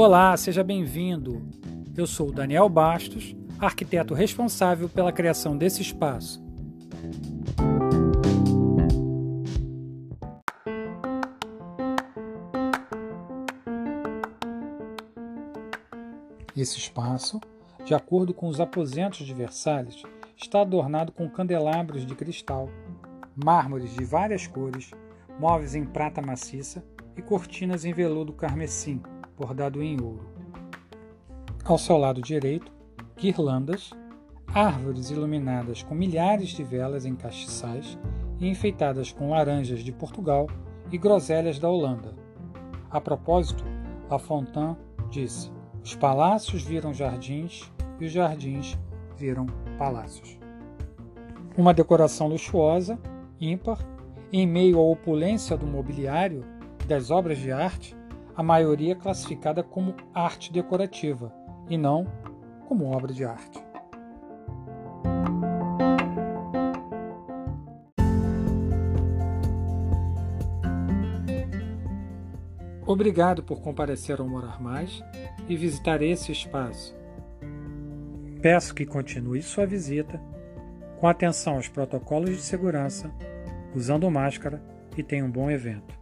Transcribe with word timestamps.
Olá, 0.00 0.36
seja 0.36 0.62
bem-vindo. 0.62 1.42
Eu 1.96 2.06
sou 2.06 2.30
Daniel 2.30 2.68
Bastos, 2.68 3.34
arquiteto 3.58 4.14
responsável 4.14 4.88
pela 4.88 5.10
criação 5.10 5.58
desse 5.58 5.82
espaço. 5.82 6.40
Esse 16.56 16.78
espaço, 16.78 17.40
de 17.84 17.92
acordo 17.92 18.32
com 18.32 18.46
os 18.46 18.60
aposentos 18.60 19.26
de 19.26 19.34
Versalhes, 19.34 20.04
está 20.36 20.60
adornado 20.60 21.10
com 21.10 21.28
candelabros 21.28 22.06
de 22.06 22.14
cristal, 22.14 22.70
mármores 23.34 23.92
de 23.92 24.04
várias 24.04 24.46
cores, 24.46 24.92
móveis 25.40 25.74
em 25.74 25.84
prata 25.84 26.22
maciça 26.22 26.84
e 27.16 27.20
cortinas 27.20 27.84
em 27.84 27.92
veludo 27.92 28.32
carmesim, 28.32 29.02
bordado 29.38 29.82
em 29.82 30.00
ouro. 30.00 30.26
Ao 31.64 31.78
seu 31.78 31.96
lado 31.96 32.20
direito, 32.20 32.72
guirlandas, 33.16 33.90
árvores 34.46 35.10
iluminadas 35.10 35.82
com 35.82 35.94
milhares 35.94 36.48
de 36.48 36.64
velas 36.64 37.04
em 37.04 37.14
castiçais 37.14 37.98
e 38.40 38.48
enfeitadas 38.48 39.12
com 39.12 39.30
laranjas 39.30 39.80
de 39.80 39.92
Portugal 39.92 40.48
e 40.90 40.98
groselhas 40.98 41.58
da 41.58 41.68
Holanda. 41.68 42.14
A 42.90 43.00
propósito, 43.00 43.62
La 44.10 44.18
Fontaine 44.18 44.76
disse: 45.10 45.52
Os 45.84 45.94
palácios 45.94 46.62
viram 46.62 46.92
jardins 46.92 47.70
e 48.00 48.06
os 48.06 48.12
jardins 48.12 48.78
viram 49.16 49.46
palácios. 49.76 50.38
Uma 51.56 51.74
decoração 51.74 52.28
luxuosa, 52.28 52.98
ímpar, 53.40 53.78
em 54.32 54.46
meio 54.46 54.78
à 54.78 54.82
opulência 54.82 55.56
do 55.56 55.66
mobiliário 55.66 56.44
e 56.82 56.86
das 56.86 57.10
obras 57.10 57.38
de 57.38 57.50
arte, 57.50 57.97
a 58.38 58.42
maioria 58.44 58.94
classificada 58.94 59.64
como 59.64 59.96
arte 60.14 60.52
decorativa 60.52 61.34
e 61.68 61.76
não 61.76 62.06
como 62.68 62.86
obra 62.86 63.12
de 63.12 63.24
arte. 63.24 63.58
Obrigado 72.86 73.42
por 73.42 73.60
comparecer 73.60 74.20
ao 74.20 74.28
Morar 74.28 74.62
Mais 74.62 75.02
e 75.48 75.56
visitar 75.56 76.00
esse 76.00 76.30
espaço. 76.30 76.96
Peço 78.40 78.72
que 78.72 78.86
continue 78.86 79.42
sua 79.42 79.66
visita 79.66 80.22
com 81.00 81.08
atenção 81.08 81.56
aos 81.56 81.66
protocolos 81.66 82.30
de 82.30 82.42
segurança, 82.42 83.12
usando 83.74 84.08
máscara 84.08 84.62
e 84.96 85.02
tenha 85.02 85.24
um 85.24 85.30
bom 85.30 85.50
evento. 85.50 85.97